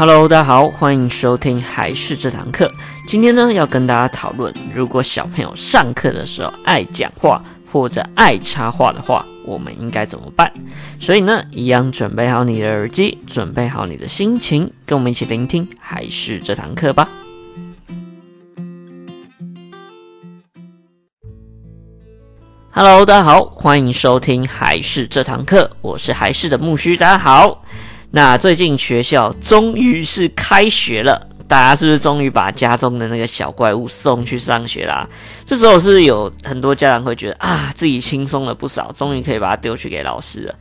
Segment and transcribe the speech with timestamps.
[0.00, 2.72] Hello，大家好，欢迎收听还是这堂课。
[3.06, 10.50] 今天呢，要跟大家讨论，如果小朋友上课的时候爱讲话或者爱插话的话，我们应该怎么办？
[10.98, 17.06] 所以呢，一样准备好你的耳机，准备好你的心情，跟我们一起聆听还是这堂课吧。
[22.70, 27.62] Hello，大家好，欢迎收听还是这堂课，我是还是的木须，大家好。
[28.12, 35.08] 那最近学校终于是开学了，大家是不是终于把家中的那个小怪物送去上学啦？
[35.44, 40.54] 这时候是不是有很多家长会觉得啊，自己轻松了不少，终于可以把它丢去给老师了。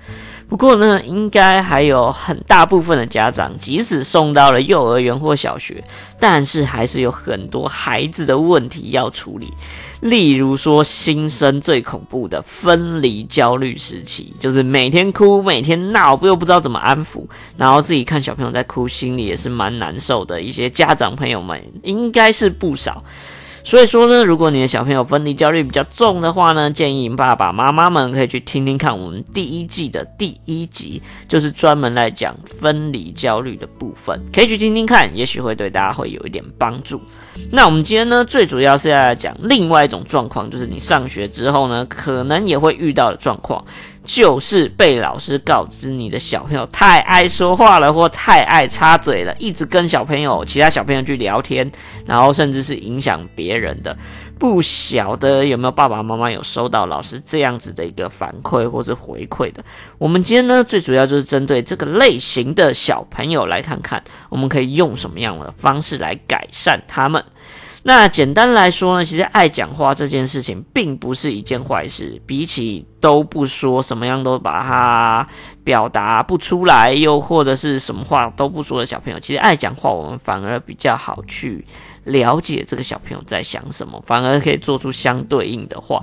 [0.49, 5.81] 不过呢，应该还有很大部分的家长，即使送到了幼儿园或小学，
[6.19, 9.53] 但是还是有很多孩子的问题要处理。
[9.99, 20.41] 例如说，新生最恐怖的分离焦虑时期，就是每天哭、每天闹，又不知道怎么安抚，然后自己看小朋友在哭，心里也是蛮难受的。
[20.41, 23.03] 一些家长朋友们应该是不少。
[23.63, 37.01] 所以说呢，如果你的小朋友分离焦虑比较重的话呢，建议爸爸妈妈们可以去听听看我们第一季的第一集，就是专门来讲分离焦虑的部分，可以去听听看，也许会对大家会有一点帮助。
[37.51, 43.63] 那我们今天呢，最主要是要来讲另外一种状况，就是你上学之后呢，可能也会遇到的状况。
[44.11, 51.71] 就是被老师告知你的小朋友太爱说话了，或太爱插嘴了，一直跟小朋友、其他小朋友去聊天，
[52.07, 53.95] 然后甚至是影响别人的。
[54.39, 59.63] 不晓得有没有爸爸妈妈有收到老师这样子的一个反馈或者回馈的？
[59.99, 67.23] 我们今天呢，最主要就是针对这个类型的小朋友来看看，我们可以用什么样的方式来改善他们。
[67.81, 72.21] 那简单来说呢，其实爱讲话这件事情并不是一件坏事。
[72.25, 75.27] 比起都不说，什么样都把它
[75.63, 81.63] 表达不出来，又或者是什么话都不说的小朋友，其实爱讲话，我们反而比较好去
[82.03, 86.01] 了解这个小朋友在想什么，反而可以做出相对应的话。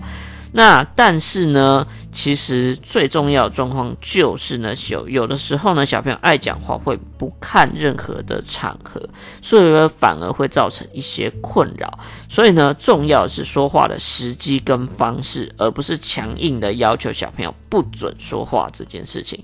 [0.57, 9.07] 那但是呢，其实最重要的状况就是呢，有有的时候呢，小朋友爱讲话会不看任何的场合，
[9.43, 11.99] 所以呢，反而会造成一些困扰。
[12.27, 19.39] 所以呢，重要是说话的时机跟方式，而不是强硬的要求小朋友不准说话这件事情。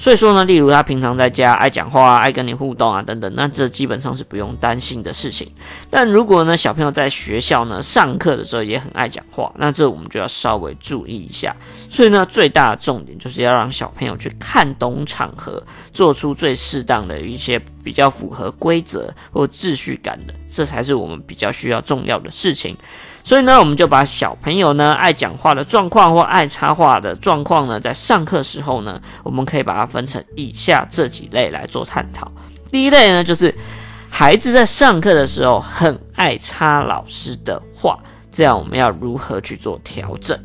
[0.00, 5.52] 所以说呢，例如他平常在家爱讲话啊，爱跟你互动啊，等等，那这基本上是不用担心的事情。
[5.90, 11.54] 但如果呢，小朋友在学校呢上课的时候也很爱讲话，那这我们就要稍微注意一下。
[11.90, 15.62] 所以呢，最大的重点就是要让小朋友去看懂场合，
[15.92, 22.74] 做出最适当的一些比较符合规则或秩序感的，这才是我们比较需要重要的事情。
[23.22, 32.30] 所以呢，我们就把小朋友呢爱讲话的状况或爱插话的状况呢，在上课时候呢，我们可以把它分成以下这几类来做探讨。
[32.72, 33.54] 第一类呢，就是
[34.08, 37.98] 孩子在上课的时候很爱插老师的话，
[38.32, 40.38] 这样我们要如何去做调整？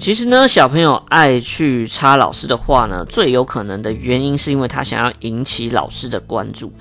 [0.00, 6.72] 其实呢，小朋友爱去插老师的话呢，最有可能的原因是因为他想要引起老师的关注。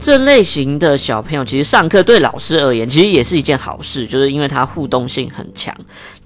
[0.00, 5.72] 这类型的小朋友其实上课对老师而言，其实也是一件好事，就是因为他互动性很强。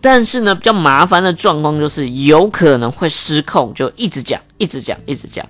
[0.00, 5.46] 但是呢，比较麻烦的状况就是有可能会失控，就一直讲，一直讲，一直讲。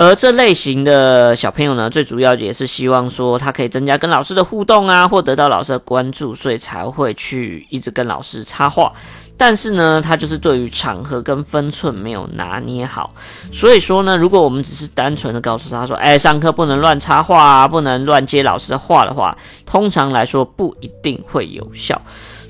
[0.00, 8.90] 而这类型的小朋友呢，最主要也是希望说他可以增加跟老师的互动啊，或得到老师的关注，所以才会去一直跟老师插话。
[9.36, 13.12] 但是呢，他就是对于场合跟分寸没有拿捏好，
[13.52, 19.36] 所以说呢，如果我们只是单纯的告诉他说，哎，上课不能乱插话啊，不能乱接老师的话的话，
[19.66, 22.00] 通常来说不一定会有效。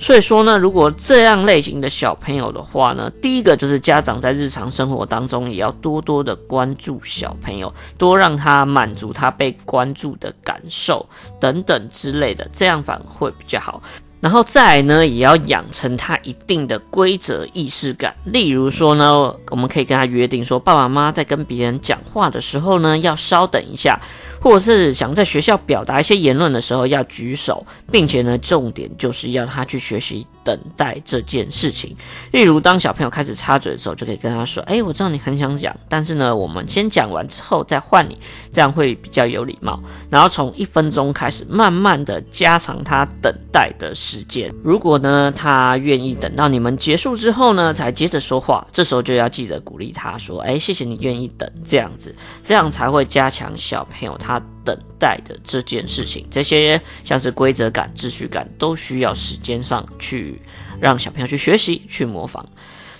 [0.03, 11.07] 所以说呢，如果这样类型的小朋友的话呢，第一个就是家长在日常生活当中也要多多的关注小朋友，多让他满足他被关注的感受
[11.39, 13.83] 等等之类的，这样反而会比较好。
[14.21, 18.15] 然后再来呢，也要养成他一定的规则意识感。
[18.25, 23.99] 例如说呢，我们可以跟他约定说，爸爸妈妈在跟别人讲话的时候呢，要稍等一下。
[24.41, 31.97] 或者是想在学校表达一些言论的时候要举手，并且呢，重点就是要他去学习等待这件事情。
[32.33, 38.19] 例如，当小朋友开始插嘴的时候，就可以跟他说：“哎，我知道你很想讲，但是呢，我们先讲完之后再换你，
[38.53, 44.53] 这样会比较有礼貌。”然后从一分钟开始，慢慢的加长他等待的时间。
[44.63, 52.15] 如果呢，他愿意等到你们结束之后呢，才接着说话，这时候就要记得鼓励他说：“哎，谢谢你愿意等，这样子，
[52.45, 60.41] 这样才会加强小朋友他。”等待的这件事情，这些像是规则感、秩序感，都需要时间上去
[60.81, 62.47] 让小朋友去学习、去模仿。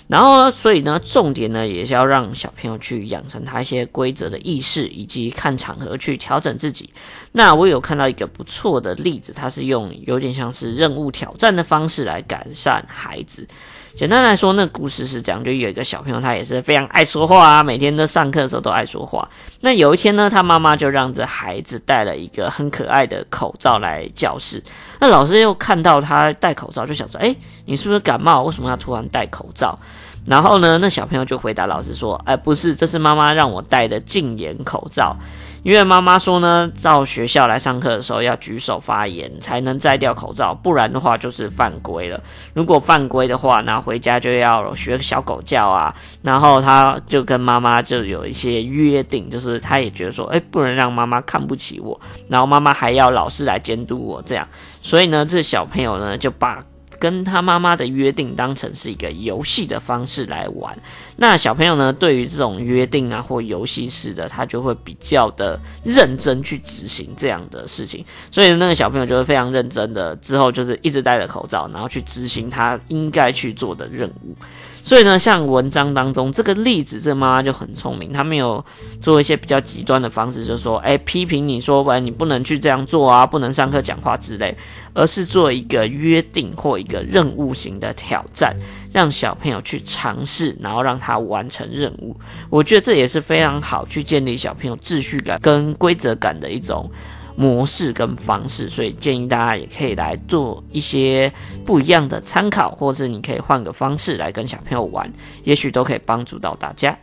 [0.07, 6.89] 然后呢，所以呢，重点呢也是要让小朋友去养成他一些规则的意识，以及看场合去调整自己。
[7.31, 13.47] 那我有看到一个不错的例子，他是用有点像是任务挑战的方式来改善孩子。
[13.95, 19.27] 简单来说，那故事是讲，就有一个小朋友，他也是非常爱说话啊，每天都上课的时候都爱说话。
[19.59, 24.63] 那有一天呢，他妈妈就让这孩子戴了一个很可爱的口罩来教室。
[24.99, 27.35] 那老师又看到他戴口罩，就想说：“诶，
[27.65, 28.43] 你是不是感冒？
[28.43, 29.77] 为什么要突然戴口罩？”
[30.25, 35.15] 然后呢，那小朋友就回答老师说：“哎，不是，这是妈妈让我戴的禁言口罩。”
[35.63, 42.19] 因为妈妈说呢，到学校来上课的时候要举手发言，才能摘掉口罩，不然的话就是犯规了。
[42.53, 45.93] 如果犯规的话，那回家就要学小狗叫啊。
[46.23, 54.47] 然后他就跟妈妈就有一些约定，就是他也觉得说，诶，不能让妈妈看不起我，然后妈妈还要老师来监督我这样。
[54.81, 56.63] 所以呢，这小朋友呢就把。
[57.01, 60.77] 跟他妈妈的约定当成是一个游戏的方式来玩，
[61.17, 74.35] 那小朋友呢，对于这种约定啊或游戏式的，他就会比较的认真去执行这样的事情，所以那个小朋友就会非常认真的，之后就是一直戴着口罩，然后去执行他应该去做的任务。
[74.83, 78.63] 所以呢，像文章当中这个例子，这个妈妈就很聪明，她没有
[78.99, 84.57] 做一些比较极端的方式，就说，哎，批评你说，喂，你不能去这样做啊，不能上课讲话之类，
[84.93, 88.55] 而是做一个约定或一个任务型的挑战，
[88.91, 92.15] 让小朋友去尝试，然后让他完成任务。
[92.49, 96.89] 我觉得这也是非常好去建立小朋友秩序感跟规则感的一种。
[97.35, 101.31] 模式跟方式，所以建议大家也可以来做一些
[101.65, 105.11] 不一样的参考，或者你可以换个方式来跟小朋友玩，
[105.43, 106.97] 也许都可以帮助到大家。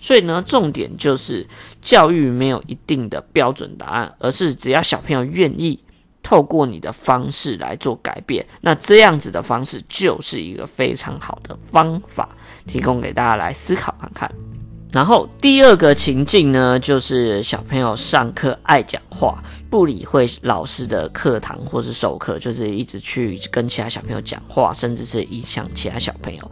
[0.00, 1.46] 所以呢，重点就是
[1.82, 5.78] 教育没有一定的标准答案，而是只要小朋友愿意
[6.22, 12.28] 透过你的方式来做改变，那这样子的方式就是一个非常好的方法，
[12.66, 14.49] 提供给大家来思考看看。
[14.92, 19.40] 然后第二个情境呢，就是小朋友上课爱讲话，
[19.70, 26.50] 不理会老师的课堂或是授课，就是一直去跟其他小朋友讲话，甚至是影响其他小朋友。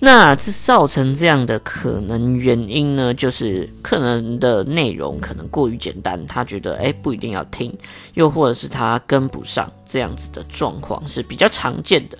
[0.00, 7.74] 那这造成这样的可能原因呢，就是课程的内容可能过于简单，他觉得诶不一定要听，
[8.12, 12.18] 又或者是他跟不上，这样子的状况是比较常见的。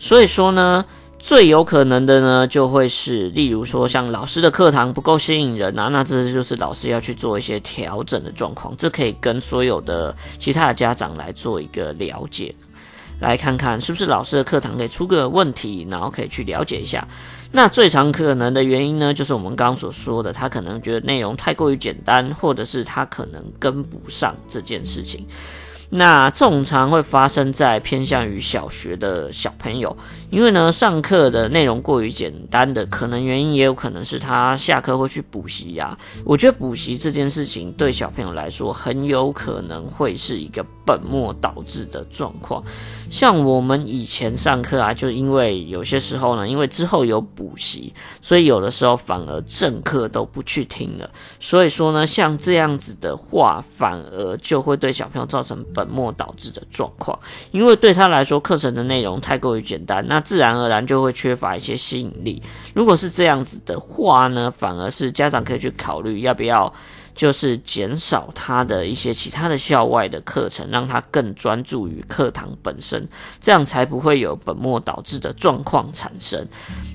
[0.00, 0.84] 所以说呢。
[1.24, 8.74] 最有可能的呢，就会是，例如说，像老师的课堂不够吸引人啊，那这就是老师要去做一些调整的状况。
[8.76, 12.54] 这可以跟所有的其他的家长来做一个了解，
[13.20, 17.08] 来看看是不是老师的课堂可以出个问题，然后可以去了解一下。
[17.50, 25.26] 那最常可能的原因呢，就是我们刚刚所说的，他可能觉得内容太过于简单，或者是他可能跟不上这件事情。
[25.90, 29.96] 那这种常会发生在偏向于小学的小朋友，
[30.30, 35.96] 因为呢，上课的内容过于简单的，可能原因也有可能是他下课会去补习呀。
[36.24, 42.62] 我觉得补习这件事情对小朋友来说，很有可能会是一个本末倒置的状况。
[43.10, 51.08] 像我们以前上课啊，就因为有些时候呢，因为之后有补习，所以有的时候反而正课都不去听了。
[51.38, 57.16] 所以说呢，像这样子的话，反而就会对小朋友造成本末倒置的状况。
[57.52, 62.42] 因为对他来说，课程的内容太过于简单，那自然而然就会缺乏一些吸引力。
[62.74, 66.72] 如果是这样子的话呢，反而是家长可以去考虑要不要。
[67.14, 73.06] 就是减少他的一些其他的校外的课程，让他更专注于课堂本身，
[73.40, 76.46] 这样才不会有本末倒置的状况产生。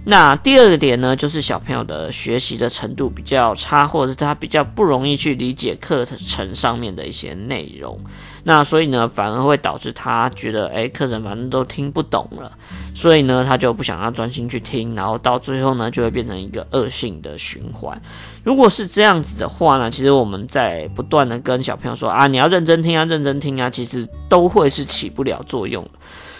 [0.06, 8.00] 那第二个点呢，就是小朋友的学习的程度比较差，或者是他比较不容易去理解课程上面的一些内容。
[8.44, 12.52] 那所以呢，反而会导致他觉得，哎，课程反正都听不懂了，
[12.96, 18.02] 所以呢，他就不想要专心去听，然后到最后呢，就会变成一个恶性的循环。
[18.44, 25.86] 如果是这样子的话呢，其实我们在不断的跟小朋友说啊，你要认真听啊，认真听啊，其实都会是起不了作用。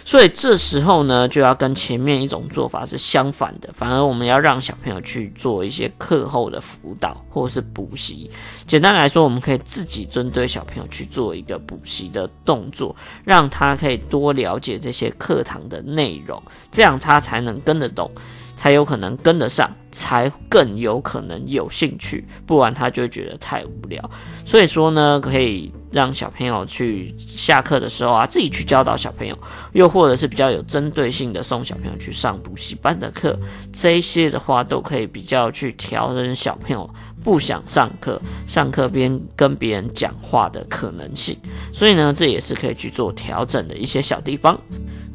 [0.04, 8.30] 所以这时候呢，就要跟前面一种做法是相反的，反而我们要让小朋友去做一些课后的辅导或是补习。
[8.66, 16.42] 简单来说，我们可以自己针对小朋友去做一个补习的动作，让他可以多了解这些课堂的内容，
[16.72, 18.10] 这样他才能跟得懂。
[18.56, 24.10] 才有可能跟得上，才更有可能有兴趣，不然他就会觉得太无聊。
[24.46, 29.38] 所以说呢，可以让小朋友去下课的时候啊，自己去教导小朋友，
[29.74, 33.38] 又或者是比较有针对性的送小朋友去上补习班的课，
[33.72, 36.90] 这些的话都可以比较去调整小朋友
[37.24, 41.38] 不想上课，上课边跟别人讲话的可能性。
[41.72, 44.60] 所以呢，这也是可以去做调整的一些小地方。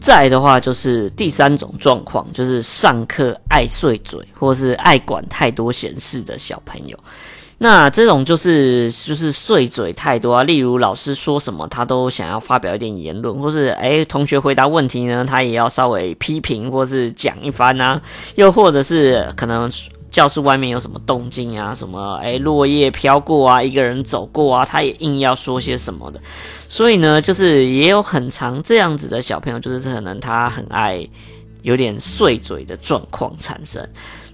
[0.00, 6.98] 再的话，就是第三种状况，就是上课爱碎嘴，或是是爱管太多闲事的小朋友。
[7.56, 18.02] 那这种就是就是碎嘴太多啊，例如老师说什么，他都想要发表一点言论，或是诶同学回答问题呢，他也要稍微批评或是讲一番啊，
[18.34, 19.70] 又或者是可能
[20.10, 26.20] 教室外面有什么动静啊，什么诶落叶飘过啊，一个人走过啊，他也硬要说些什么的，
[26.68, 31.08] 所以呢，就是也有很常这样子的小朋友，就是可能他很爱
[31.62, 33.80] 有点碎嘴的状况产生。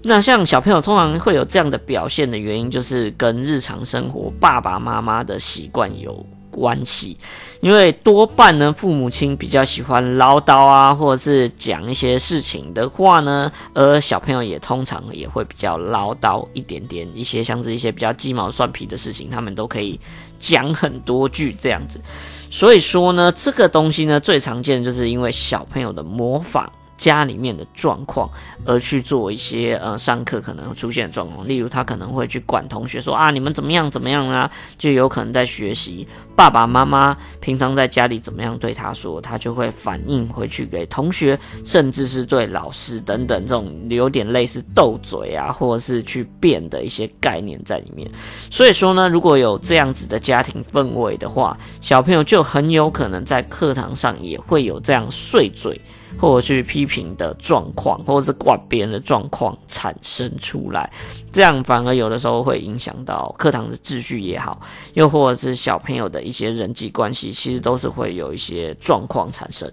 [0.02, 7.18] 那像小朋友通常会有这样的表现的原因，就是跟日常生活爸爸妈妈的习惯有关系。
[7.60, 20.00] 因为多半呢，父母亲比较喜欢唠叨啊，或者是讲一些事情的话呢，而小朋友也通常也会比较唠叨一点点，一些像是一些比较鸡毛蒜皮的事情，他们都可以
[20.38, 22.00] 讲很多句这样子。
[22.50, 26.72] 所以说呢，这个东西呢，最常见的就是因为小朋友的模仿。
[27.00, 28.30] 家里面的状况，
[28.66, 48.06] 而去做一些呃上课可能出现的状况，例如他可能会去管同学说啊，你们怎么样怎么样啊，就有可能在学习爸爸妈妈平常在家里怎么样对他说，他就会反映回去给同学，甚至是对老师等等这种有点类似斗嘴啊，或者是去变的一些概念在里面。
[48.50, 55.80] 所以说呢，如果有这样子的家庭氛围的话，小朋友就很有可能在课堂上也会有这样碎嘴。
[56.18, 60.90] 或者去批评的状况，或者是管别人的状况产生出来，
[61.30, 64.60] 这样反而有的时候会影响到课堂的秩序也好，
[64.94, 69.70] 又或者是小朋友的一些人际关系，其实都是会有一些状况产生。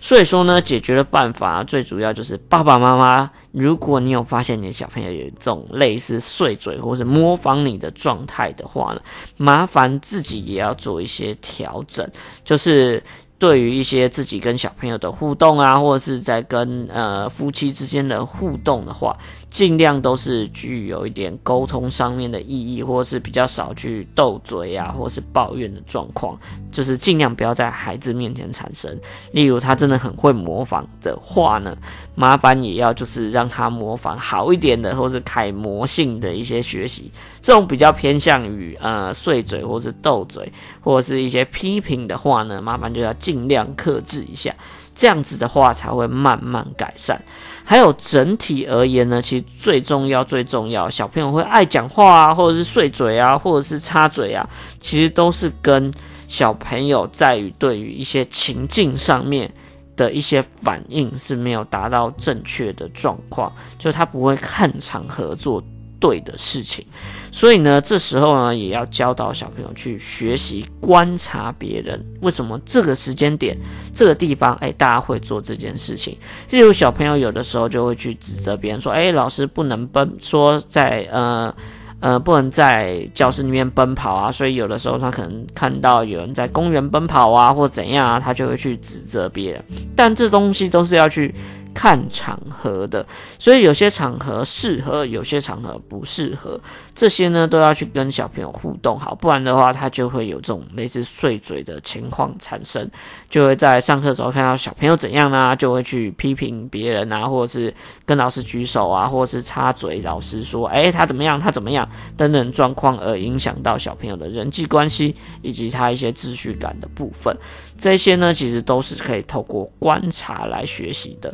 [0.00, 9.00] 所以说呢，解决的办法最主要就是爸爸妈妈，如果你有发现你的小朋友有这种类似碎嘴或是模仿你的状态的话呢，
[9.36, 12.08] 麻烦自己也要做一些调整，
[12.44, 13.02] 就是。
[13.40, 19.18] 对于一些自己跟小朋友的互动啊，或者是在跟呃夫妻之间的互动的话，
[19.48, 26.38] 尽量都是具有一点沟通上面的意义，或者是比较少去斗嘴啊，或是抱怨的状况，
[26.70, 28.94] 就是尽量不要在孩子面前产生。
[29.32, 31.74] 例如他真的很会模仿的话呢，
[32.14, 37.10] 麻烦也要就是让他模仿好一点的，或是楷模性的一些学习。
[37.40, 44.54] 这种比较偏向于呃碎嘴或是斗嘴，或者是一些批评的话呢，麻烦就要尽量克制一下，
[44.94, 47.20] 这样子的话才会慢慢改善。
[47.64, 54.48] 还有整体而言呢，其实最重要最重要，小朋友会爱讲话啊，或者是碎嘴啊，或者是插嘴啊，
[54.80, 55.92] 其实都是跟
[56.26, 59.52] 小朋友在于对于一些情境上面
[59.96, 65.62] 的一些反应是没有达到正确的状况，就他不会看场合做
[66.00, 66.84] 对的事情，
[67.30, 73.54] 所以呢，这时候呢，也要教导小朋友去学习观察别人，为什么这个时间点、
[73.92, 76.16] 这个地方，哎，大家会做这件事情。
[76.48, 81.54] 例如，小朋友有的时候就会去指责别人说，哎，老师不能奔，说在呃
[82.00, 89.62] 呃不能在教室里面奔跑啊，所以有的时候他可能看到有人在公园奔跑啊，或怎样啊，他就会去指责别人。
[89.94, 91.34] 但这东西都是要去。
[91.74, 93.06] 看场合的，
[93.38, 96.60] 所以有些场合适合，有些场合不适合。
[96.94, 102.86] 这些呢都要去跟小朋友互动好，不然的话他就会有这种类似碎嘴的情况产生，
[103.30, 107.72] 就会在上课时候看到小朋友怎样呢，就会去批评别人啊，或者是
[108.04, 117.34] 跟老师举手啊，或者是插嘴，老师说，诶，他怎么样，他怎么样等等状况，而影响到小朋友的人际关系以及他一些秩序感的部分。
[117.78, 121.32] 这些呢其实都是可以透过观察来学习的，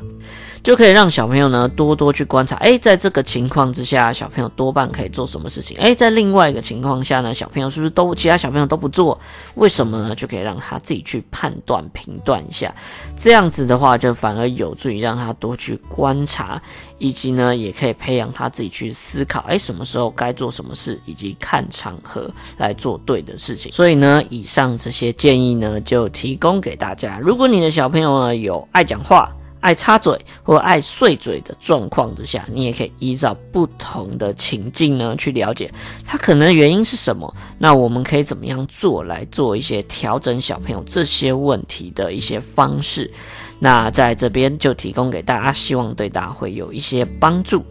[0.63, 5.77] 就可以让小朋友呢多多去观察，诶，在这个情况之下，小朋友多半可以做什么事情？
[5.79, 9.19] 诶，在另外一个情况下呢，小朋友是不是都其他小朋友都不做？
[9.55, 10.15] 为什么呢？
[10.15, 12.75] 就可以让他自己去判断、评断一下。
[13.17, 16.61] 这样子的话，就反而有助于让他多去观察，
[16.99, 23.71] 以及呢，也可以培养他自己去思考，诶，什么时候该做什么事，以及看场合来做对的事情。
[23.71, 27.19] 所以呢，以上这些建议呢，就提供给大家。
[27.21, 29.31] 如果你的小朋友呢有爱讲话，
[29.67, 35.69] 爱插嘴或爱碎嘴的状况之下，你也可以依照不同的情境呢去了解
[36.07, 37.35] 他可能的原因是什么。
[37.59, 43.11] 那我们可以怎么样做来做一些调整小朋友这些问题的一些方式？
[43.59, 47.65] 那在这边就提供给大家，希望对大家会有一些帮助。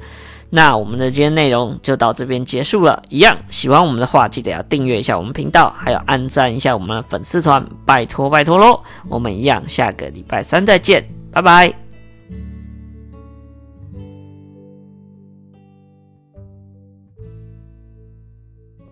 [0.49, 3.01] 那我们的今天内容就到这边结束了。
[3.09, 8.81] 一样喜欢我们的话，记得要订阅一下我们频道，还有按赞一下我们的粉丝团，拜托拜托喽！
[9.07, 11.84] 我们一样下个礼拜三再见，拜拜。